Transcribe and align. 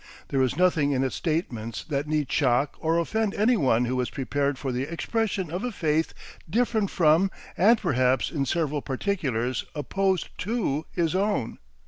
There 0.29 0.41
is 0.41 0.57
nothing 0.57 0.93
in 0.93 1.03
its 1.03 1.13
statements 1.13 1.83
that 1.83 2.07
need 2.07 2.31
shock 2.31 2.75
or 2.79 2.97
offend 2.97 3.35
anyone 3.35 3.85
who 3.85 4.01
is 4.01 4.09
prepared 4.09 4.57
for 4.57 4.71
the 4.71 4.91
expression 4.91 5.51
of 5.51 5.63
a 5.63 5.71
faith 5.71 6.15
different 6.49 6.89
from 6.89 7.29
and 7.55 7.77
perhaps 7.79 8.31
in 8.31 8.47
several 8.47 8.81
particulars 8.81 9.63
opposed 9.75 10.29
to 10.39 10.87
his 10.91 11.13
own. 11.13 11.59